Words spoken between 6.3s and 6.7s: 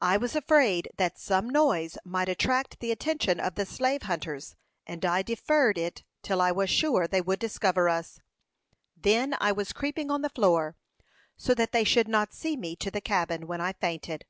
I was